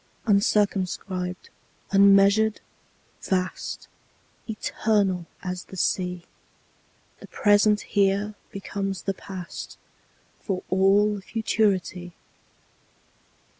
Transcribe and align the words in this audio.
Uncircumscribed, 0.25 1.51
unmeasured, 1.91 2.59
vast, 3.21 3.87
Eternal 4.49 5.27
as 5.43 5.65
the 5.65 5.77
Sea, 5.77 6.23
The 7.19 7.27
present 7.27 7.81
here 7.81 8.33
becomes 8.49 9.03
the 9.03 9.13
past, 9.13 9.77
For 10.39 10.63
all 10.71 11.19
futurity. 11.21 12.13